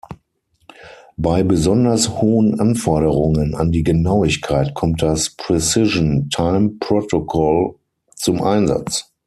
[1.15, 7.75] Bei besonders hohen Anforderungen an die Genauigkeit kommt das Precision Time Protocol
[8.15, 9.11] zum Einsatz.